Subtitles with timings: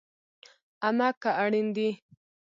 [0.87, 1.89] امه که اړين دي